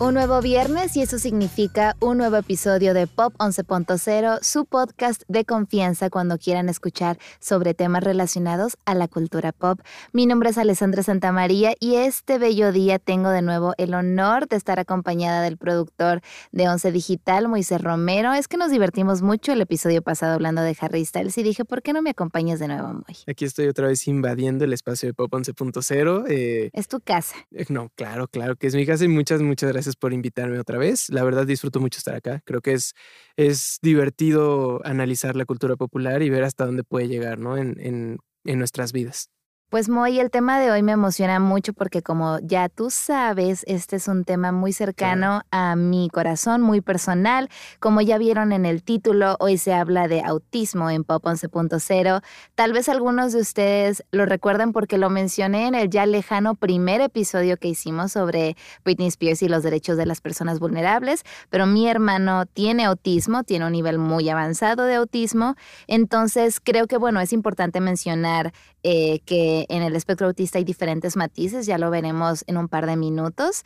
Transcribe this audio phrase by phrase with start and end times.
[0.00, 5.44] Un nuevo viernes y eso significa un nuevo episodio de Pop 11.0, su podcast de
[5.44, 9.78] confianza cuando quieran escuchar sobre temas relacionados a la cultura pop.
[10.14, 14.56] Mi nombre es Alessandra Santamaría y este bello día tengo de nuevo el honor de
[14.56, 18.32] estar acompañada del productor de Once Digital, Moisés Romero.
[18.32, 21.82] Es que nos divertimos mucho el episodio pasado hablando de Harry Styles y dije, ¿por
[21.82, 23.18] qué no me acompañas de nuevo, Moy?
[23.26, 26.24] Aquí estoy otra vez invadiendo el espacio de Pop 11.0.
[26.30, 27.36] Eh, es tu casa.
[27.50, 30.78] Eh, no, claro, claro que es mi casa y muchas, muchas gracias por invitarme otra
[30.78, 31.08] vez.
[31.10, 32.40] La verdad disfruto mucho estar acá.
[32.44, 32.94] Creo que es,
[33.36, 37.56] es divertido analizar la cultura popular y ver hasta dónde puede llegar ¿no?
[37.56, 39.28] en, en, en nuestras vidas.
[39.70, 43.94] Pues Moy, el tema de hoy me emociona mucho porque como ya tú sabes, este
[43.94, 47.48] es un tema muy cercano a mi corazón, muy personal.
[47.78, 52.20] Como ya vieron en el título, hoy se habla de autismo en Pop 11.0.
[52.56, 57.00] Tal vez algunos de ustedes lo recuerden porque lo mencioné en el ya lejano primer
[57.00, 61.86] episodio que hicimos sobre Britney Spears y los derechos de las personas vulnerables, pero mi
[61.86, 65.54] hermano tiene autismo, tiene un nivel muy avanzado de autismo,
[65.86, 68.52] entonces creo que bueno, es importante mencionar
[68.82, 72.86] eh, que en el espectro autista hay diferentes matices, ya lo veremos en un par
[72.86, 73.64] de minutos.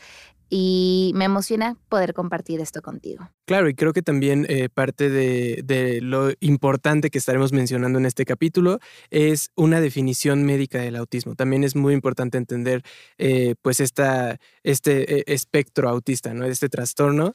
[0.51, 3.29] Y me emociona poder compartir esto contigo.
[3.47, 8.25] Claro, y creo que también eh, parte de, lo importante que estaremos mencionando en este
[8.25, 8.79] capítulo
[9.11, 11.35] es una definición médica del autismo.
[11.35, 12.83] También es muy importante entender
[13.19, 16.45] eh, pues esta, este espectro autista, ¿no?
[16.45, 17.33] Este trastorno.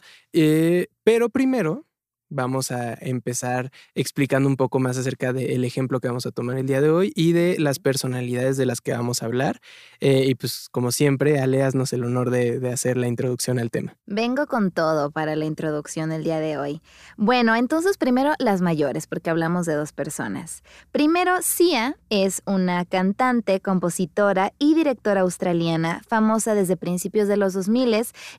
[1.03, 1.88] pero primero,
[2.30, 6.67] vamos a empezar explicando un poco más acerca del ejemplo que vamos a tomar el
[6.67, 9.59] día de hoy y de las personalidades de las que vamos a hablar.
[9.99, 13.72] Eh, y pues como siempre, Ale, haznos el honor de, de, hacer la introducción al
[13.72, 13.97] tema.
[14.05, 16.81] Vengo con todo para la introducción el día de hoy.
[17.17, 20.63] Bueno, entonces primero las mayores, porque hablamos de dos personas.
[20.91, 27.90] Primero, Sia es una cantante, compositora y directora australiana, famosa desde principios de los 2000.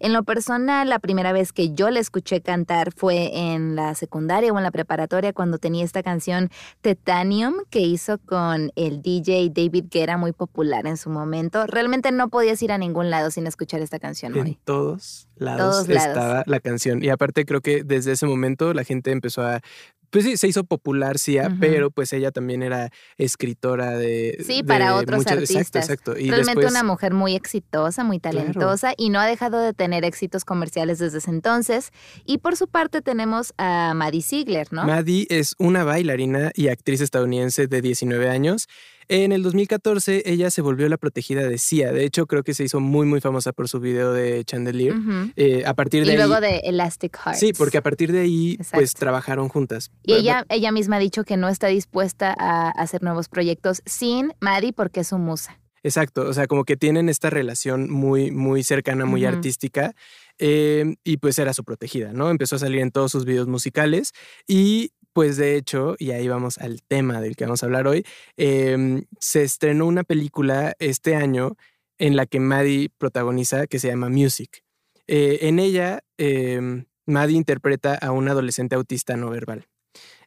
[0.00, 4.52] En lo personal, la primera vez que yo la escuché cantar fue en la secundaria
[4.52, 9.86] o en la preparatoria cuando tenía esta canción Titanium que hizo con el DJ David
[9.90, 11.66] Guerra, muy popular en su momento.
[11.66, 14.36] Realmente no podías ir a ningún lado sin escuchar esta canción.
[14.36, 17.02] En todos lados estaba la canción.
[17.02, 19.60] Y aparte creo que desde ese momento la gente empezó a
[20.10, 24.42] pues sí, se hizo popular, sí, pero pues ella también era escritora de...
[24.44, 25.56] Sí, para otros artistas.
[25.56, 26.18] Exacto, exacto.
[26.18, 30.44] Y Realmente una mujer muy exitosa, muy talentosa y no ha dejado de tener éxitos
[30.44, 31.90] comerciales desde ese entonces.
[32.24, 34.84] Y por su parte tenemos a Maddie Ziegler, ¿no?
[34.84, 38.66] Maddie es una bailarina y actriz estadounidense de 19 años.
[39.12, 41.90] En el 2014 ella se volvió la protegida de Sia.
[41.90, 44.94] De hecho, creo que se hizo muy, muy famosa por su video de Chandelier.
[45.34, 47.36] Eh, a partir de y luego de Elastic Heart.
[47.36, 49.90] Sí, porque a partir de ahí, pues trabajaron juntas.
[50.04, 54.32] Y ella, ella misma ha dicho que no está dispuesta a hacer nuevos proyectos sin
[54.38, 55.58] Maddie porque es su musa.
[55.82, 59.94] Exacto, o sea, como que tienen esta relación muy, muy cercana, muy artística,
[60.38, 62.30] eh, y pues era su protegida, ¿no?
[62.30, 64.12] Empezó a salir en todos sus videos musicales
[64.46, 68.04] y pues de hecho, y ahí vamos al tema del que vamos a hablar hoy,
[68.36, 71.56] em, se estrenó una película este año
[71.98, 74.64] en la que Maddie protagoniza que se llama Music.
[75.06, 79.66] Eh, en ella, eh, Maddie interpreta a un adolescente autista no verbal.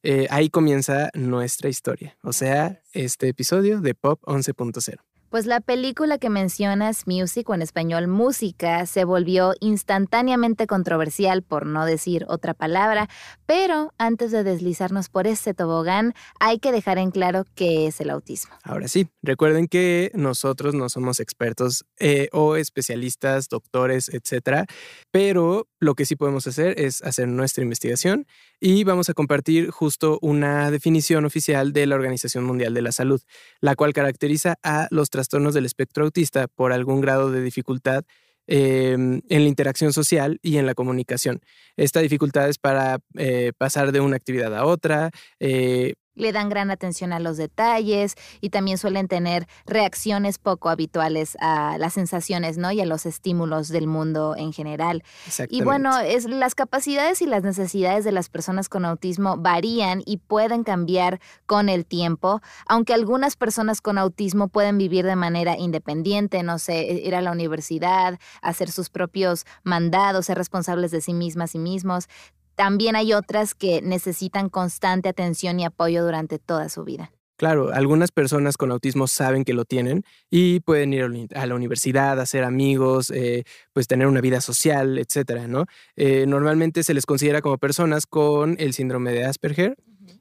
[0.04, 5.13] Eh, ahí comienza nuestra historia, o sea, este episodio de Pop 11.0.
[5.34, 11.66] Pues la película que mencionas, Music o en español Música, se volvió instantáneamente controversial, por
[11.66, 13.10] no decir otra palabra,
[13.48, 18.12] pero antes de deslizarnos por este tobogán, hay que dejar en claro qué es el
[18.12, 18.54] autismo.
[18.62, 24.68] Ahora sí, recuerden que nosotros no somos expertos eh, o especialistas, doctores, etcétera,
[25.10, 28.28] pero lo que sí podemos hacer es hacer nuestra investigación
[28.60, 33.20] y vamos a compartir justo una definición oficial de la Organización Mundial de la Salud,
[33.62, 38.04] la cual caracteriza a los del espectro autista por algún grado de dificultad
[38.48, 41.42] em, en la interacción social y en la comunicación.
[41.78, 46.72] Esta dificultad es para eh, pasar de una actividad a otra, eh, le dan gran
[46.72, 52.72] atención a los detalles y también suelen tener reacciones poco habituales a las sensaciones, ¿no?
[52.72, 55.04] Y a los estímulos del mundo en general.
[55.50, 60.18] Y bueno, es, las capacidades y las necesidades de las personas con autismo varían y
[60.18, 66.44] pueden cambiar con el tiempo, aunque algunas personas con autismo pueden vivir de manera independiente,
[66.44, 71.56] no sé, ir a la universidad, hacer sus propios mandados, ser responsables de sí mismas
[71.56, 72.08] y mismos.
[72.56, 77.12] También hay otras que necesitan constante atención y apoyo durante toda su vida.
[77.36, 82.20] Claro, algunas personas con autismo saben que lo tienen y pueden ir a la universidad,
[82.20, 85.66] hacer amigos, eh, pues tener una vida social, etcétera, ¿no?
[85.96, 89.76] Eh, normalmente se les considera como personas con el síndrome de Asperger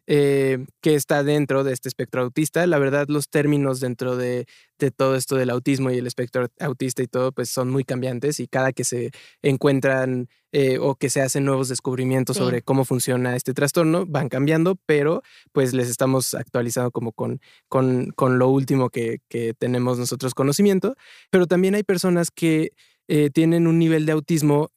[0.07, 2.67] eh, que está dentro de este espectro autista.
[2.67, 4.47] La verdad, los términos dentro de,
[4.97, 8.49] todo esto del autismo y el espectro autista y todo, pues son muy cambiantes y
[8.49, 13.55] cada que se encuentran eh, o que se hacen nuevos descubrimientos sobre cómo funciona este
[13.55, 19.21] trastorno, van cambiando, pero pues les estamos actualizando como con, con, con lo último que,
[19.29, 20.95] que, tenemos nosotros conocimiento.
[21.31, 22.73] Pero también hay personas que
[23.09, 24.71] eh, tienen un nivel de autismo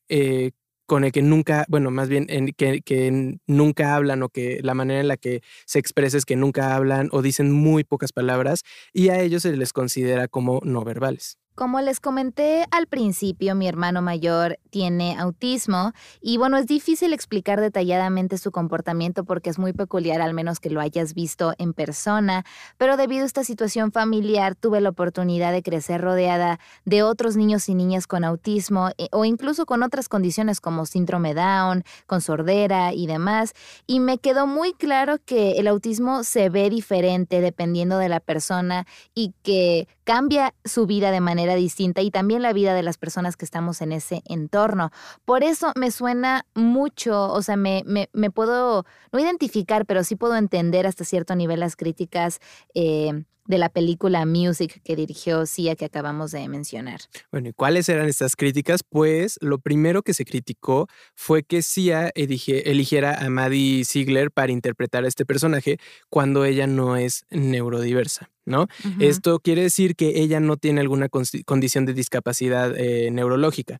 [0.86, 4.74] con el que nunca, bueno, más bien en, que, que, nunca hablan o que la
[4.74, 8.64] manera en la que se expresa es que nunca hablan o dicen muy pocas palabras
[8.94, 11.38] y a ellos se les considera como no verbales.
[11.56, 17.62] Como les comenté al principio, mi hermano mayor tiene autismo y bueno, es difícil explicar
[17.62, 22.44] detalladamente su comportamiento porque es muy peculiar, al menos que lo hayas visto en persona,
[22.78, 27.70] pero debido a esta situación familiar tuve la oportunidad de crecer rodeada de otros niños
[27.70, 32.92] y niñas con autismo eh, o incluso con otras condiciones como síndrome Down, con sordera
[32.92, 33.54] y demás,
[33.88, 38.86] y me quedó muy claro que el autismo se ve diferente dependiendo de la persona
[39.14, 43.38] y que cambia su vida de manera distinta y también la vida de las personas
[43.38, 44.92] que estamos en ese entorno.
[45.24, 50.36] Por eso me suena mucho, o sea, me, me, puedo, no identificar, pero sí puedo
[50.36, 52.40] entender hasta cierto nivel las críticas.
[52.74, 57.02] Eh, de la película Music que dirigió Sia que acabamos de mencionar.
[57.32, 58.82] Bueno, ¿y cuáles eran estas críticas?
[58.88, 65.06] Pues lo primero que se criticó fue que Sia eligiera a Maddie Ziegler para interpretar
[65.06, 65.78] a este personaje
[66.10, 68.32] cuando ella no es neurodiversa.
[68.46, 68.68] ¿No?
[69.00, 73.80] Esto quiere decir que ella no tiene alguna condición de discapacidad eh, neurológica.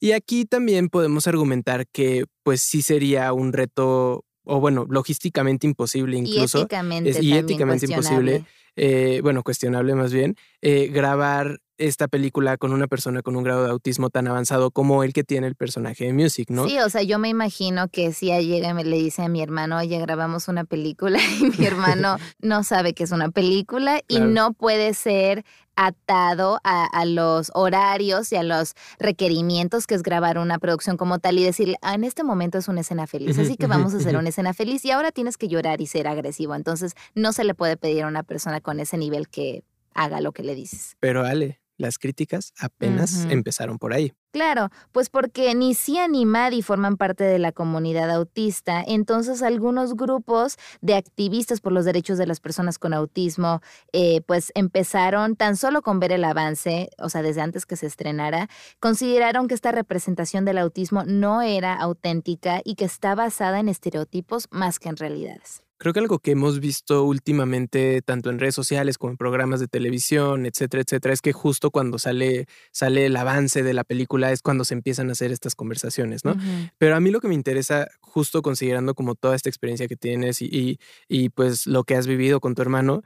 [0.00, 6.16] Y aquí también podemos argumentar que pues sí sería un reto, o bueno, logísticamente imposible
[6.16, 6.58] incluso.
[6.58, 8.44] Y éticamente, y éticamente imposible
[8.76, 13.64] eh, bueno, cuestionable más bien, eh, grabar esta película con una persona con un grado
[13.64, 16.68] de autismo tan avanzado como el que tiene el personaje de Music, ¿no?
[16.68, 19.42] Sí, o sea, yo me imagino que si llega y me le dice a mi
[19.42, 24.20] hermano, oye, grabamos una película y mi hermano no sabe que es una película y
[24.20, 25.44] no puede ser
[25.76, 31.38] atado a, los horarios y a los requerimientos que es grabar una producción como tal
[31.38, 34.16] y decir, ah, en este momento es una escena feliz, así que vamos a hacer
[34.16, 36.54] una escena feliz y ahora tienes que llorar y ser agresivo.
[36.54, 40.32] Entonces, no se le puede pedir a una persona con ese nivel que haga lo
[40.32, 40.96] que le dices.
[41.00, 44.12] Pero Ale, las críticas apenas empezaron por ahí.
[44.32, 49.96] Claro, pues porque ni Cia ni Maddie forman parte de la comunidad autista, entonces algunos
[49.96, 53.60] grupos de activistas por los derechos de las personas con autismo,
[53.92, 57.86] eh, pues empezaron tan solo con ver el avance, o sea, desde antes que se
[57.86, 58.48] estrenara,
[58.78, 64.46] consideraron que esta representación del autismo no era auténtica y que está basada en estereotipos
[64.52, 65.64] más que en realidades.
[65.80, 69.66] Creo que algo que hemos visto últimamente, tanto en redes sociales como en programas de
[69.66, 74.42] televisión, etcétera, etcétera, es que justo cuando sale, sale el avance de la película es
[74.42, 76.36] cuando se empiezan a hacer estas conversaciones, ¿no?
[76.76, 80.42] Pero a mí lo que me interesa, justo considerando como toda esta experiencia que tienes
[80.42, 80.78] y,
[81.08, 83.02] y, pues lo que has vivido con tu hermano,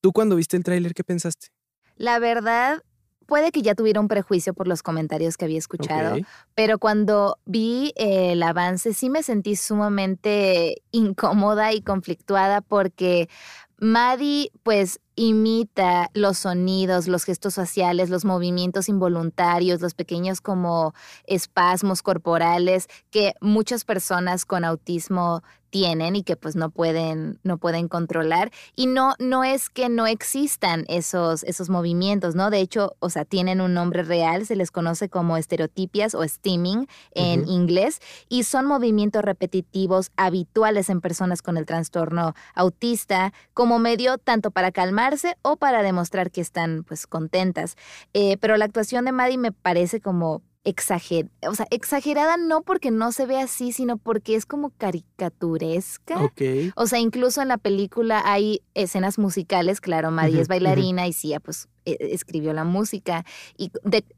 [0.00, 1.50] tú cuando viste el tráiler, ¿qué pensaste?
[1.94, 2.82] La verdad,
[3.30, 6.16] puede que ya tuviera un prejuicio por los comentarios que había escuchado,
[6.56, 13.28] pero cuando vi el avance sí me sentí sumamente incómoda y conflictuada porque
[13.78, 22.02] Maddie pues imita los sonidos, los gestos faciales, los movimientos involuntarios, los pequeños como espasmos
[22.02, 28.50] corporales que muchas personas con autismo tienen y que pues no pueden, no pueden controlar.
[28.76, 32.50] Y no, no es que no existan esos, esos movimientos, ¿no?
[32.50, 36.86] De hecho, o sea, tienen un nombre real, se les conoce como estereotipias o steaming
[37.12, 44.18] en inglés, y son movimientos repetitivos habituales en personas con el trastorno autista como medio
[44.18, 44.72] tanto para
[45.42, 47.76] o para demostrar que están pues contentas.
[48.12, 52.90] Eh, pero la actuación de Maddie me parece como exagerada, o sea, exagerada no porque
[52.90, 56.30] no se ve así, sino porque es como caricaturesca.
[56.76, 61.40] O sea, incluso en la película hay escenas musicales, claro, Maddie es bailarina y Sia
[61.40, 63.24] pues e, escribió la música
[63.56, 63.70] y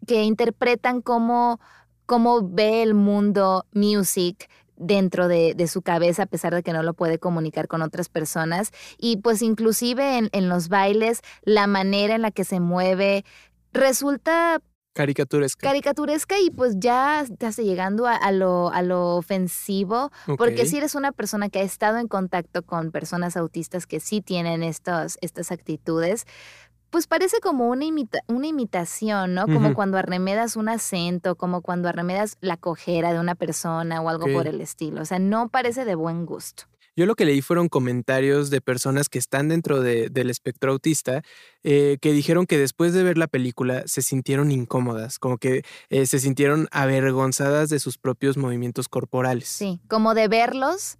[0.06, 1.60] que interpretan cómo,
[2.06, 6.82] cómo ve el mundo music dentro de, de, su cabeza a pesar de que no
[6.82, 12.14] lo puede comunicar con otras personas y pues inclusive en, en los bailes la manera
[12.14, 13.24] en la que se mueve
[13.72, 14.60] resulta
[14.94, 15.68] Caricaturesca.
[15.68, 21.12] Caricaturesca y pues ya estás llegando a, lo, a lo ofensivo, porque si eres una
[21.12, 26.26] persona que ha estado en contacto con personas autistas que sí tienen estos, estas actitudes,
[26.92, 27.86] pues parece como una,
[28.26, 29.46] una imitación, ¿no?
[29.46, 34.26] Como cuando arremedas un acento, como cuando arremedas la cojera de una persona o algo
[34.30, 35.00] por el estilo.
[35.00, 36.64] O sea, no parece de buen gusto.
[36.94, 41.22] Yo lo que leí fueron comentarios de personas que están dentro del espectro autista
[41.62, 46.04] eh, que dijeron que después de ver la película se sintieron incómodas, como que eh,
[46.04, 49.48] se sintieron avergonzadas de sus propios movimientos corporales.
[49.48, 50.98] Sí, como de verlos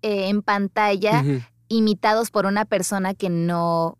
[0.00, 1.22] eh, en pantalla
[1.68, 3.98] imitados por una persona que no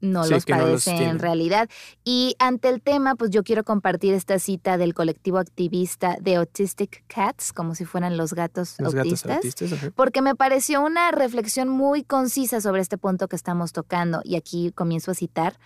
[0.00, 1.68] no los padece en realidad.
[2.04, 7.04] Y ante el tema, pues yo quiero compartir esta cita del colectivo activista de Autistic
[7.06, 9.40] Cats, como si fueran los gatos autistas,
[9.94, 14.20] porque me pareció una reflexión muy concisa sobre este punto que estamos tocando.
[14.24, 15.58] Y aquí comienzo a citar.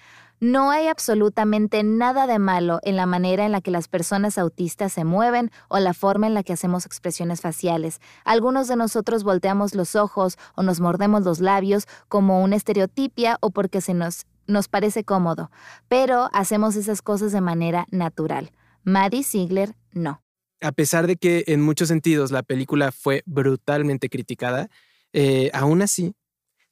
[0.45, 4.93] No hay absolutamente nada de malo en la manera en la que las personas autistas
[4.93, 7.99] se mueven o la forma en la que hacemos expresiones faciales.
[8.27, 13.53] Algunos de nosotros volteamos los ojos o nos mordemos los labios como una estereotipia o
[13.53, 15.51] porque se nos, nos parece cómodo,
[15.89, 18.51] pero hacemos esas cosas de manera natural.
[18.83, 20.23] Maddie Ziegler no.
[20.61, 24.69] A pesar de que en muchos sentidos la película fue brutalmente criticada,
[25.15, 26.15] eh, aún así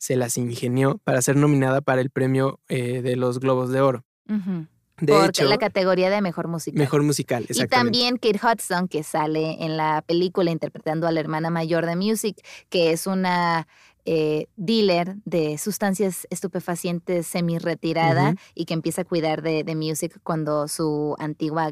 [0.02, 4.04] se las ingenió para ser nominada para el premio eh, de los Globos de Oro.
[4.26, 6.76] De Por la categoría de mejor musical.
[6.76, 7.98] Mejor musical, exactamente.
[7.98, 11.94] Y también Kate Hudson, que sale en la película interpretando a la hermana mayor de
[11.94, 12.36] Music,
[12.68, 13.68] que es una
[14.04, 20.66] eh, dealer de sustancias estupefacientes semi-retirada y que empieza a cuidar de, de Music cuando
[20.66, 21.70] su antigua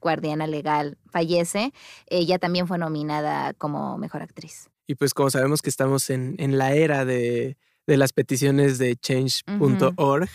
[0.00, 1.72] guardiana legal fallece.
[2.06, 4.70] Ella también fue nominada como mejor actriz.
[4.86, 8.96] Y pues como sabemos que estamos en, en la era de de las peticiones de
[8.96, 10.28] change.org.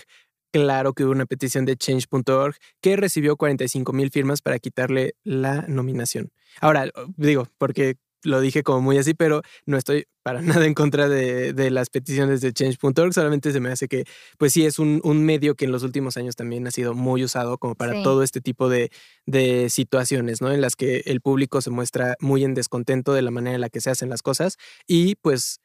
[0.51, 5.65] Claro que hubo una petición de change.org que recibió 45 mil firmas para quitarle la
[5.67, 6.31] nominación.
[6.61, 11.07] Ahora, digo, porque lo dije como muy así, pero no estoy para nada en contra
[11.07, 14.05] de, las peticiones de change.org, solamente se me hace que,
[14.37, 17.57] pues sí, es un, medio que en los últimos años también ha sido muy usado
[17.57, 18.91] como para todo este tipo de,
[19.25, 20.51] de, situaciones, ¿no?
[20.51, 23.69] En las que el público se muestra muy en descontento de la manera en la
[23.69, 25.59] que se hacen las cosas y pues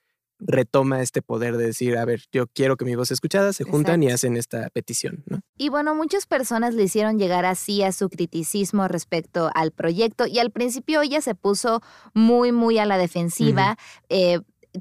[0.47, 3.65] retoma este poder de decir, a ver, yo quiero que mi voz sea escuchada, se
[3.65, 5.23] juntan y hacen esta petición.
[5.27, 5.41] ¿no?
[5.57, 10.39] Y bueno, muchas personas le hicieron llegar así a su criticismo respecto al proyecto y
[10.39, 11.83] al principio ella se puso
[12.15, 13.77] muy, muy a la defensiva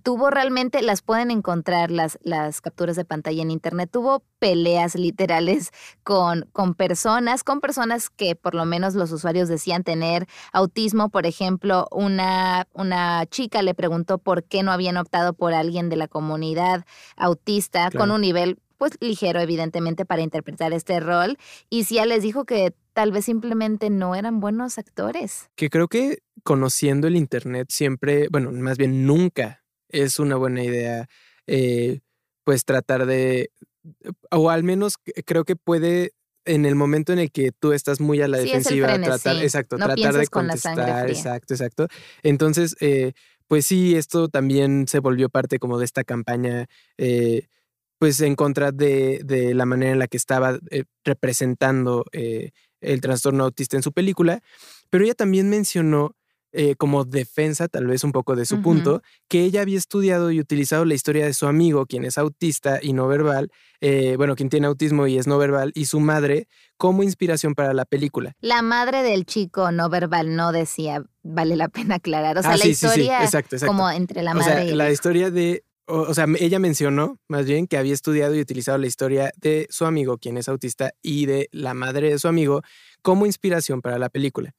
[0.04, 5.72] tuvo realmente, las pueden encontrar las, las capturas de pantalla en internet, tuvo peleas literales
[6.04, 11.10] con, con personas, con personas que por lo menos los usuarios decían tener autismo.
[11.10, 15.98] Por ejemplo, una, una chica le preguntó por qué no habían optado por alguien de
[15.98, 21.38] la comunidad autista con un nivel pues ligero evidentemente para interpretar este rol
[21.70, 25.52] y Cia les dijo que tal vez simplemente no eran buenos actores.
[25.56, 29.61] Que creo que conociendo el internet siempre, bueno, más bien nunca
[29.92, 31.08] es una buena idea,
[31.48, 32.00] eh,
[32.44, 33.52] pues tratar de,
[34.30, 34.96] o al menos
[35.26, 36.14] creo que puede
[36.46, 40.16] en el momento en el que tú estás muy a la defensiva, tratar, exacto, tratar
[40.16, 41.88] de contestar, exacto, exacto.
[42.24, 43.14] Entonces, eh,
[43.48, 46.68] pues sí, esto también se volvió parte como de esta campaña,
[46.98, 47.48] eh,
[48.00, 50.58] pues en contra de, de, la manera en la que estaba
[51.04, 54.42] representando el trastorno autista en su película,
[54.90, 56.16] pero ella también mencionó
[56.54, 60.40] eh, como defensa tal vez un poco de su punto, que ella había estudiado y
[60.40, 64.50] utilizado la historia de su amigo, quien es autista y no verbal, eh, bueno, quien
[64.50, 68.36] tiene autismo y es no verbal, y su madre como inspiración para la película.
[68.42, 72.58] La madre del chico no verbal no decía, vale la pena aclarar, o sea, ah,
[72.58, 73.20] la historia
[73.66, 77.68] como entre la madre o sea, la historia de o, sea, ella mencionó más bien
[77.68, 81.50] que había estudiado y utilizado la historia de su amigo, quien es autista, y de
[81.52, 82.62] la madre de su amigo
[83.02, 84.54] como inspiración para la película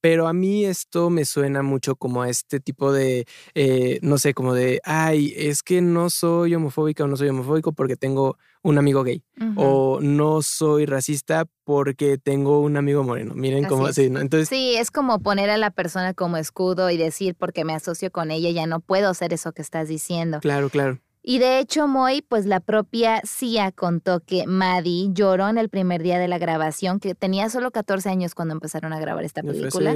[0.00, 4.34] pero a mí esto me suena mucho como a este tipo de, eh, no sé,
[4.34, 8.78] como de, ay, es que no soy homofóbica o no soy homofóbico porque tengo un
[8.78, 9.22] amigo gay,
[9.56, 13.34] o no soy racista porque tengo un amigo moreno.
[13.34, 14.20] Miren cómo así, ¿no?
[14.20, 18.10] Entonces, sí, es como poner a la persona como escudo y decir, porque me asocio
[18.10, 20.40] con ella, ya no puedo hacer eso que estás diciendo.
[20.40, 21.00] Claro, claro.
[21.28, 26.02] Y de hecho, Moy, pues la propia Cia contó que Maddie lloró en el primer
[26.02, 29.94] día de la grabación, que tenía solo 14 años cuando empezaron a grabar esta película.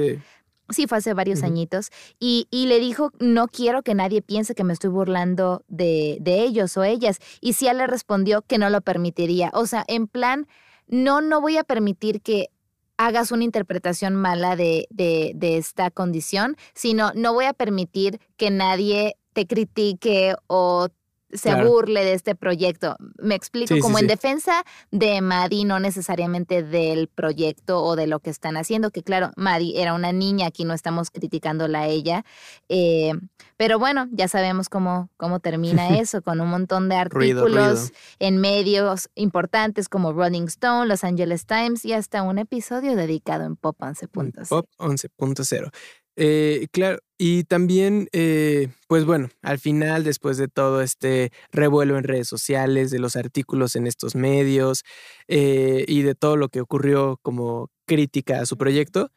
[0.69, 1.89] Sí, fue hace varios añitos.
[2.19, 6.43] Y, y, le dijo, no quiero que nadie piense que me estoy burlando de, de
[6.43, 7.17] ellos o ellas.
[7.41, 9.49] Y Cia le respondió que no lo permitiría.
[9.55, 10.45] O sea, en plan,
[10.85, 12.51] no, no voy a permitir que
[12.97, 18.51] hagas una interpretación mala de, de, de esta condición, sino no voy a permitir que
[18.51, 20.89] nadie te critique o
[21.33, 22.95] se burle de este proyecto.
[23.17, 28.29] Me explico, como en defensa de Maddie, no necesariamente del proyecto o de lo que
[28.29, 32.25] están haciendo, que claro, Maddie era una niña, aquí no estamos criticándola a ella,
[32.69, 33.13] eh,
[33.57, 39.09] pero bueno, ya sabemos cómo, cómo termina eso, con un montón de artículos en medios
[39.15, 44.47] importantes como Rolling Stone, Los Angeles Times y hasta un episodio dedicado en Pop 11.0.
[44.49, 45.71] Pop 11.0.
[46.15, 52.03] Eh, claro, Y también, eh, pues bueno, al final, después de todo este revuelo en
[52.03, 54.83] redes sociales, de los artículos en estos medios
[55.27, 59.09] eh, y de todo lo que ocurrió como crítica a su proyecto,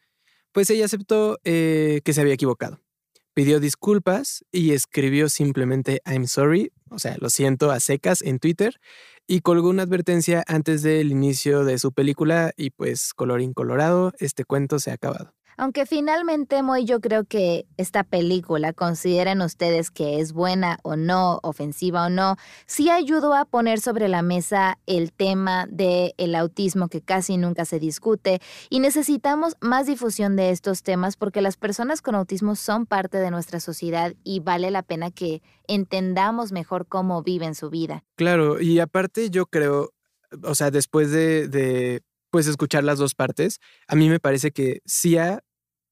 [0.52, 2.80] pues ella aceptó eh, que se había equivocado.
[3.34, 8.80] Pidió disculpas y escribió simplemente I'm sorry, o sea, lo siento a secas en Twitter
[9.26, 14.44] y colgó una advertencia antes del inicio de su película y pues colorín colorado, este
[14.44, 15.34] cuento se ha acabado.
[15.58, 21.40] Aunque finalmente, Moy, yo creo que esta película, consideren ustedes que es buena o no,
[21.42, 22.36] ofensiva o no,
[22.66, 27.64] sí ayudó a poner sobre la mesa el tema del el autismo que casi nunca
[27.64, 32.84] se discute y necesitamos más difusión de estos temas porque las personas con autismo son
[32.84, 38.04] parte de nuestra sociedad y vale la pena que entendamos mejor cómo viven su vida.
[38.16, 39.94] Claro, y aparte yo creo,
[40.42, 44.80] o sea, después de, de pues escuchar las dos partes, a mí me parece que
[44.84, 45.42] Sia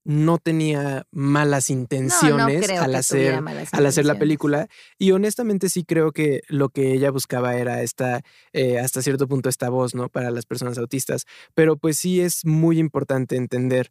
[0.05, 3.41] no tenía malas intenciones, al, hacer,
[3.73, 4.69] al hacer la película.
[4.99, 9.49] Y honestamente sí creo que lo que ella buscaba era esta, eh, hasta cierto punto,
[9.49, 10.11] esta voz, ¿no?
[10.11, 11.25] Para las personas autistas.
[11.55, 13.91] Pero pues sí es muy importante entender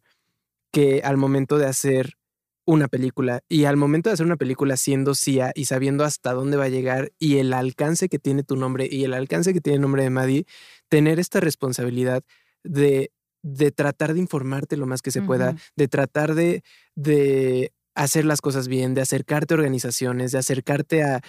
[0.72, 2.14] que al momento de hacer
[2.66, 6.56] una película y al momento de hacer una película siendo CIA y sabiendo hasta dónde
[6.56, 9.76] va a llegar y el alcance que tiene tu nombre y el alcance que tiene
[9.76, 10.46] el nombre de Maddie,
[10.88, 12.22] tener esta responsabilidad
[12.62, 13.12] de
[13.44, 18.40] de tratar de informarte lo más que se pueda, de tratar de, de hacer las
[18.40, 21.20] cosas bien, de acercarte a organizaciones, de acercarte a,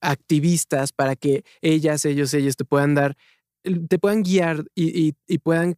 [0.00, 3.14] activistas para que ellas, ellos, ellos te puedan dar,
[3.62, 5.76] te puedan guiar y, y, puedan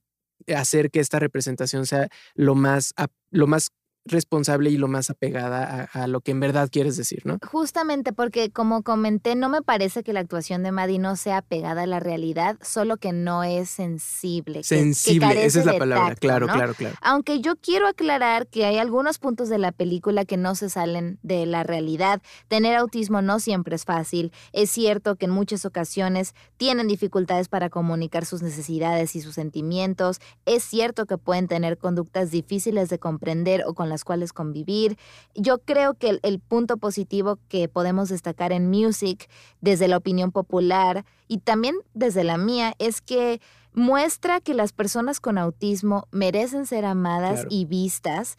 [0.54, 2.94] hacer que esta representación sea lo más,
[3.30, 3.72] lo más
[4.04, 7.38] responsable y lo más apegada a, lo que en verdad quieres decir, ¿no?
[7.46, 11.82] Justamente porque, como comenté, no me parece que la actuación de Maddie no sea apegada
[11.82, 14.62] a la realidad, solo que no es sensible.
[14.62, 16.96] Sensible, esa es la palabra, claro, claro, claro.
[17.02, 21.18] Aunque yo quiero aclarar que hay algunos puntos de la película que no se salen
[21.22, 22.22] de la realidad.
[22.48, 24.32] Tener autismo no siempre es fácil.
[24.52, 30.20] Es cierto que en muchas ocasiones tienen dificultades para comunicar sus necesidades y sus sentimientos.
[30.46, 34.96] Es cierto que pueden tener conductas difíciles de comprender o con las cuales convivir.
[35.34, 39.28] Yo creo que el, punto positivo que podemos destacar en Music
[39.60, 43.40] desde la opinión popular y también desde la mía es que
[43.72, 48.36] muestra que las personas con autismo merecen ser amadas y vistas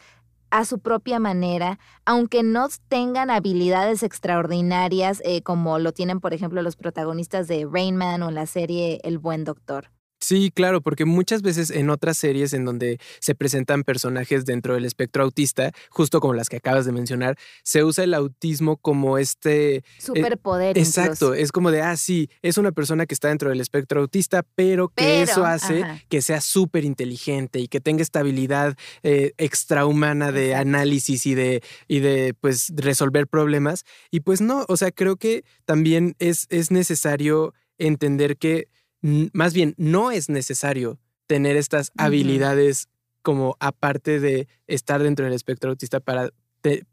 [0.49, 6.61] a su propia manera, aunque no tengan habilidades extraordinarias eh, como lo tienen, por ejemplo,
[6.61, 9.89] los protagonistas de Rain Man o en la serie El Buen Doctor.
[10.31, 14.85] Sí, claro, porque muchas veces en otras series en donde se presentan personajes dentro del
[14.85, 19.75] espectro autista, justo como las que acabas de mencionar, se usa el autismo como este...
[19.75, 20.77] Eh, Superpoder.
[20.77, 24.45] exacto, es como de, ah, sí, es una persona que está dentro del espectro autista,
[24.55, 30.31] pero que eso hace que sea súper inteligente y que tenga esta habilidad eh, extrahumana
[30.31, 33.83] de análisis y de, y de, pues, resolver problemas.
[34.11, 38.69] Y pues no, o sea, creo que también es, es necesario entender que
[39.01, 42.89] más bien no es necesario tener estas habilidades
[43.21, 46.29] como aparte de estar dentro del espectro autista para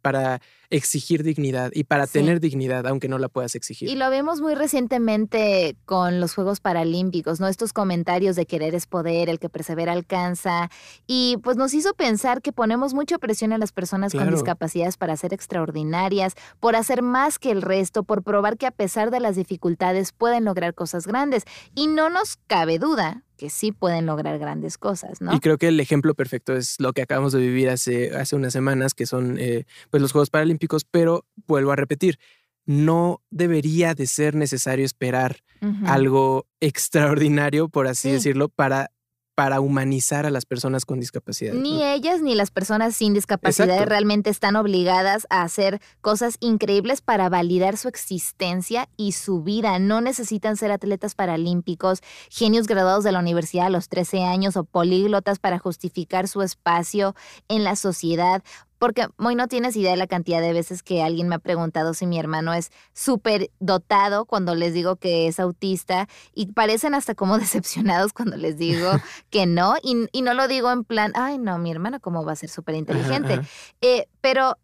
[0.01, 3.89] para exigir dignidad y para tener dignidad, aunque no la puedas exigir.
[3.89, 7.49] Y lo vemos muy recientemente con los Juegos Paralímpicos, ¿no?
[7.49, 10.71] Estos comentarios de querer es poder, el que persevera alcanza.
[11.07, 15.17] Y pues nos hizo pensar que ponemos mucha presión a las personas con discapacidades para
[15.17, 19.37] ser extraordinarias, por hacer más que el resto, por probar que a pesar de las
[19.37, 21.45] dificultades pueden lograr cosas grandes.
[21.75, 25.33] Y no nos cabe duda, que sí pueden lograr grandes cosas, ¿no?
[25.33, 28.53] Y creo que el ejemplo perfecto es lo que acabamos de vivir hace, hace unas
[28.53, 30.58] semanas, que son eh, pues los Juegos Paralímpicos,
[30.91, 32.19] pero vuelvo a repetir,
[32.65, 35.39] no debería de ser necesario esperar
[35.87, 38.91] algo extraordinario, por así decirlo, para
[39.39, 41.55] para humanizar a las personas con discapacidad.
[41.55, 47.29] Ni ellas ni las personas sin discapacidad realmente están obligadas a hacer cosas increíbles para
[47.29, 49.79] validar su existencia y su vida.
[49.79, 54.65] No necesitan ser atletas paralímpicos, genios graduados de la universidad a los 13 años o
[54.65, 57.15] políglotas para justificar su espacio
[57.47, 58.43] en la sociedad.
[58.79, 61.95] Porque muy no tienes idea de la cantidad de veces que alguien me ha preguntado
[61.95, 67.15] si mi hermano es súper dotado cuando les digo que es autista y parecen hasta
[67.15, 68.91] como decepcionados cuando les digo
[69.31, 69.75] que no.
[69.83, 72.75] Y, no lo digo en plan, ay, no, mi hermano, ¿cómo va a ser súper
[72.75, 73.41] inteligente?
[73.81, 74.59] Eh, pero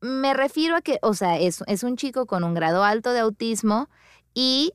[0.00, 3.20] me refiero a que, o sea, es, es un chico con un grado alto de
[3.20, 3.88] autismo
[4.34, 4.72] y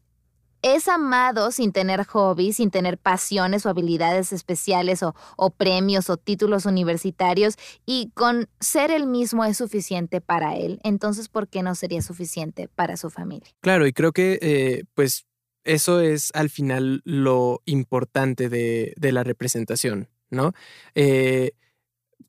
[0.61, 5.13] es amado sin tener hobbies, sin tener pasiones o habilidades especiales o,
[5.57, 10.79] premios o títulos universitarios y con ser el mismo es suficiente para él.
[10.83, 13.49] Entonces, ¿por qué no sería suficiente para su familia?
[13.61, 15.25] Claro, y creo que eh, pues
[15.63, 20.53] eso es al final lo importante de, la representación, ¿no?
[20.95, 21.51] Eh,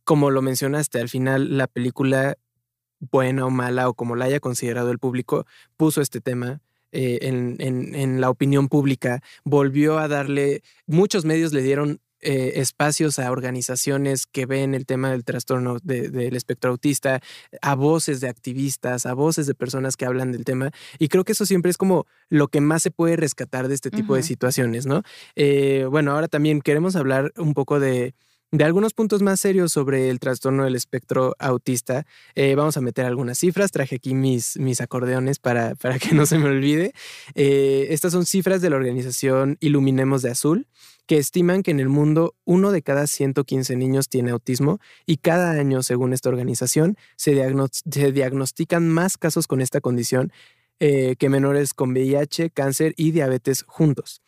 [0.05, 2.37] como lo mencionaste, al final la película
[2.99, 6.61] buena o mala o como la haya considerado el público, puso este tema
[6.93, 13.21] eh, en, en, la opinión pública, volvió a darle, muchos medios le dieron eh, espacios
[13.21, 17.21] a organizaciones que ven el tema del trastorno del espectro autista,
[17.63, 20.73] a voces de activistas, a voces de personas que hablan del tema.
[20.99, 23.91] Y creo que eso siempre es como lo que más se puede rescatar de este
[23.93, 25.05] tipo de situaciones, ¿no?
[25.37, 28.15] Eh, bueno, ahora también queremos hablar un poco de
[28.51, 32.07] de algunos puntos más serios sobre el trastorno del espectro autista.
[32.35, 33.71] Eh, vamos a meter algunas cifras.
[33.73, 36.93] Traje aquí mis, mis acordeones para, para que no se me olvide.
[37.35, 40.67] Eh, estas son cifras de la organización Iluminemos de Azul,
[41.07, 45.51] que estiman que en el mundo uno de cada 115 niños tiene autismo y cada
[45.51, 47.35] año, según esta organización, se,
[48.13, 50.33] diagnostican más casos con esta condición
[50.81, 54.23] eh, que menores con VIH, cáncer y diabetes juntos.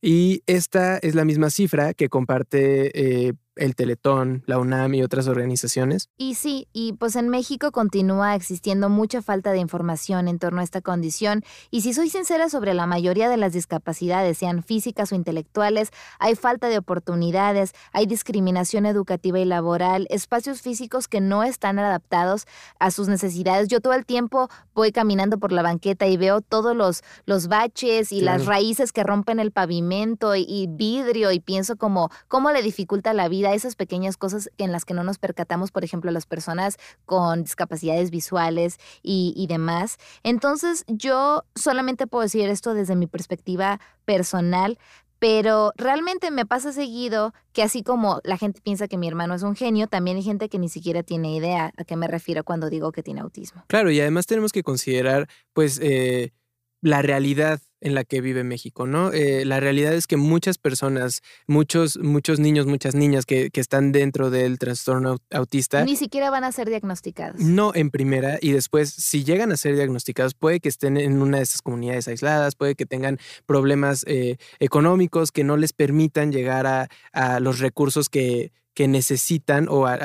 [0.00, 6.08] Y esta es la misma cifra que comparte el Teletón, la UNAM y otras organizaciones.
[6.16, 10.64] Y sí, y pues en México continúa existiendo mucha falta de información en torno a
[10.64, 15.14] esta condición y si soy sincera sobre la mayoría de las discapacidades, sean físicas o
[15.14, 21.78] intelectuales, hay falta de oportunidades, hay discriminación educativa y laboral, espacios físicos que no están
[21.78, 22.46] adaptados
[22.78, 23.68] a sus necesidades.
[23.68, 28.12] Yo todo el tiempo voy caminando por la banqueta y veo todos los, los baches
[28.12, 32.62] y las raíces que rompen el pavimento y, y vidrio y pienso como cómo le
[32.62, 36.26] dificulta la vida esas pequeñas cosas en las que no nos percatamos, por ejemplo, las
[36.26, 39.96] personas con discapacidades visuales y, demás.
[40.22, 44.78] Entonces, yo solamente puedo decir esto desde mi perspectiva personal,
[45.18, 49.42] pero realmente me pasa seguido que así como la gente piensa que mi hermano es
[49.42, 52.70] un genio, también hay gente que ni siquiera tiene idea a qué me refiero cuando
[52.70, 53.64] digo que tiene autismo.
[53.66, 56.32] Claro, y además tenemos que considerar, pues, eh,
[56.80, 59.12] la realidad en la que vive México, ¿no?
[59.12, 63.92] Eh, la realidad es que muchas personas, muchos, muchos niños, muchas niñas que, que, están
[63.92, 65.84] dentro del trastorno autista.
[65.84, 67.40] Ni siquiera van a ser diagnosticados.
[67.40, 71.38] No en primera y después, si llegan a ser diagnosticados, puede que estén en una
[71.38, 76.66] de estas comunidades aisladas, puede que tengan problemas eh, económicos que no les permitan llegar
[76.66, 79.98] a, a los recursos que, que necesitan o a,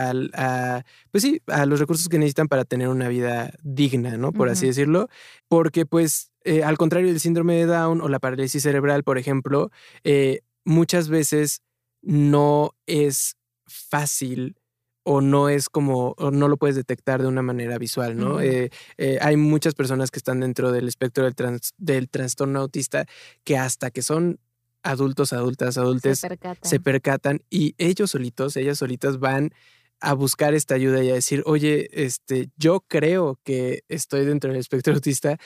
[1.11, 4.31] pues sí, a los recursos que necesitan para tener una vida digna, ¿no?
[4.31, 5.09] Por así decirlo.
[5.47, 9.69] Porque pues eh, al contrario del síndrome de Down o la parálisis cerebral, por ejemplo,
[10.03, 11.61] eh, muchas veces
[12.01, 13.35] no es
[13.67, 14.55] fácil
[15.03, 18.41] o no es como, o no lo puedes detectar de una manera visual, ¿no?
[18.41, 18.71] Eh,
[19.21, 23.05] hay muchas personas que están dentro del espectro del, del trastorno autista
[23.43, 24.39] que hasta que son
[24.83, 26.19] adultos, adultas, adultes
[26.61, 27.41] se percatan.
[27.49, 29.51] y ellos solitos, ellas solitas van
[30.03, 34.59] a buscar esta ayuda y a decir, oye, este, yo creo que estoy dentro del
[34.59, 35.37] espectro autista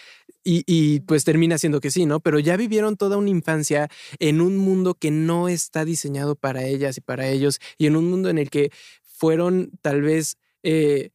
[0.43, 2.21] y, y, pues termina siendo que sí, ¿no?
[2.21, 6.97] Pero ya vivieron toda una infancia en un mundo que no está diseñado para ellas
[6.97, 8.71] y para ellos y en un mundo en el que
[9.03, 10.37] fueron tal vez...
[10.63, 11.11] Eh,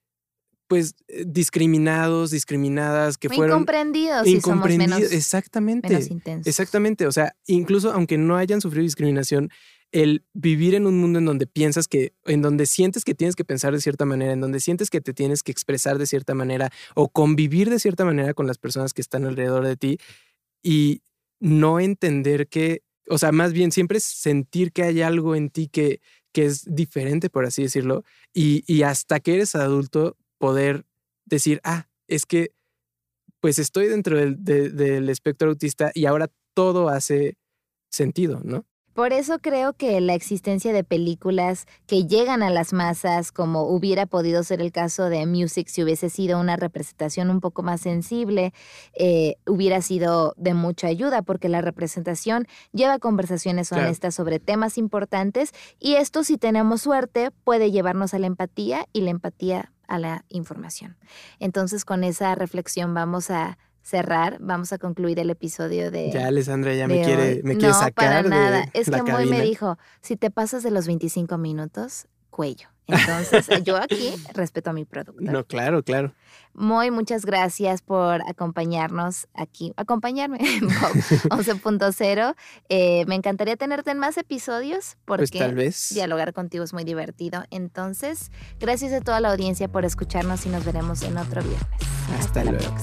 [0.69, 6.09] pues eh, discriminados, discriminadas, que fueron incomprendidos, incomprendidos, menos, exactamente,
[6.45, 9.51] exactamente, o sea, incluso aunque no hayan sufrido discriminación,
[9.93, 13.45] el vivir en un mundo en donde piensas que, en donde sientes que tienes que
[13.45, 16.71] pensar de cierta manera, en donde sientes que te tienes que expresar de cierta manera
[16.95, 19.99] o convivir de cierta manera con las personas que están alrededor de ti
[20.63, 21.03] y
[21.41, 26.01] no entender que, o sea, más bien siempre sentir que hay algo en ti que,
[26.33, 30.87] que es diferente, por así decirlo, y, y hasta que eres adulto poder
[31.25, 32.51] decir, ah, es que
[33.39, 37.37] pues estoy dentro del, del espectro autista y ahora todo hace
[37.93, 38.67] sentido, ¿no?
[38.93, 44.05] Por eso creo que la existencia de películas que llegan a las masas, como hubiera
[44.05, 48.53] podido ser el caso de Music si hubiese sido una representación un poco más sensible,
[48.95, 55.53] eh, hubiera sido de mucha ayuda, porque la representación lleva conversaciones honestas sobre temas importantes
[55.79, 60.25] y esto, si tenemos suerte, puede llevarnos a la empatía y la empatía a la
[60.29, 60.97] información.
[61.39, 66.11] Entonces, con esa reflexión vamos a cerrar, vamos a concluir el episodio de.
[66.13, 67.93] Ya, Alessandra, ya me quiere, me quiere sacar.
[67.93, 68.65] Para nada.
[68.73, 72.72] es que Moy me dijo: si te pasas de los 25 minutos, cuello.
[72.87, 75.23] Entonces, yo aquí respeto a mi producto.
[75.23, 76.13] No, claro, claro.
[76.55, 82.35] Muy muchas gracias por acompañarnos aquí, acompañarme en 11.0.
[82.69, 85.91] Eh, me encantaría tenerte en más episodios pues, porque tal vez.
[85.95, 87.45] dialogar contigo es muy divertido.
[87.51, 91.69] Entonces, gracias a toda la audiencia por escucharnos y nos veremos en otro viernes.
[92.19, 92.75] Hasta, luego.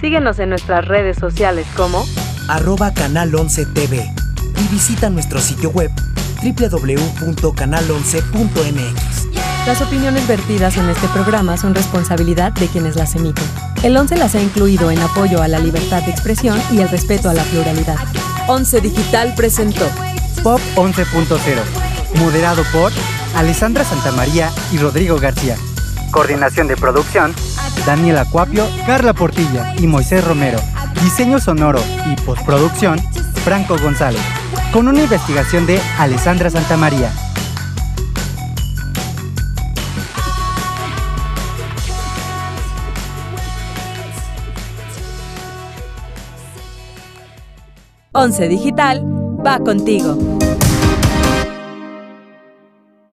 [0.00, 2.04] Síguenos en nuestras redes sociales como
[2.48, 4.08] arroba canal 11 TV
[4.56, 5.90] y visita nuestro sitio web
[6.42, 9.28] www.canal11.mx.
[9.66, 13.44] Las opiniones vertidas en este programa son responsabilidad de quienes las emiten.
[13.82, 17.28] El 11 las ha incluido en apoyo a la libertad de expresión y el respeto
[17.28, 17.96] a la pluralidad.
[18.48, 19.86] 11 Digital presentó
[20.42, 21.38] Pop 11.0,
[22.18, 22.92] moderado por
[23.36, 25.56] Alessandra Santamaría y Rodrigo García.
[26.10, 27.34] Coordinación de producción.
[27.84, 30.58] Daniel Acuapio, Carla Portilla y Moisés Romero.
[31.02, 32.98] Diseño sonoro y postproducción.
[33.44, 34.22] Franco González.
[34.72, 37.10] Con una investigación de Alessandra Santamaría.
[48.12, 49.04] Once Digital
[49.44, 50.18] va contigo.